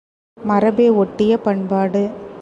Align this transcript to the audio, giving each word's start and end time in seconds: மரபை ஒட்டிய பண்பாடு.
மரபை 0.37 0.89
ஒட்டிய 0.89 1.37
பண்பாடு. 1.37 2.03